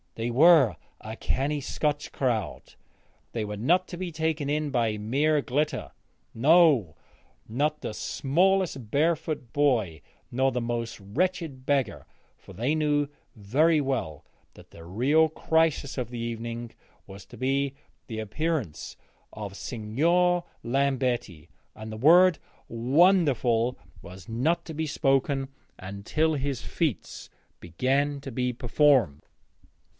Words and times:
They 0.15 0.31
were 0.31 0.75
a 0.99 1.15
canny 1.15 1.61
Scotch 1.61 2.11
crowd; 2.11 2.73
they 3.33 3.45
were 3.45 3.55
not 3.57 3.87
to 3.89 3.97
be 3.97 4.11
taken 4.11 4.49
in 4.49 4.69
by 4.71 4.97
mere 4.97 5.41
glitter, 5.41 5.91
no, 6.33 6.95
not 7.47 7.81
the 7.81 7.93
smallest 7.93 8.89
barefoot 8.91 9.53
boy 9.53 10.01
nor 10.31 10.51
the 10.51 10.59
most 10.61 10.99
wretched 10.99 11.65
beggar, 11.65 12.05
for 12.35 12.53
they 12.53 12.75
knew 12.75 13.07
very 13.35 13.79
well 13.79 14.25
that 14.55 14.71
the 14.71 14.83
real 14.83 15.29
crisis 15.29 15.97
of 15.97 16.09
the 16.09 16.19
evening 16.19 16.71
was 17.07 17.23
to 17.27 17.37
be 17.37 17.73
the 18.07 18.19
appearance 18.19 18.97
of 19.31 19.55
Signor 19.55 20.43
Lambetti, 20.63 21.47
and 21.75 21.91
the 21.91 21.97
word 21.97 22.37
'wonderful' 22.67 23.77
was 24.01 24.27
not 24.27 24.65
to 24.65 24.73
be 24.73 24.87
spoken 24.87 25.47
until 25.79 26.33
his 26.33 26.61
feats 26.63 27.29
began 27.59 28.19
to 28.21 28.31
be 28.31 28.51
performed. 28.51 29.23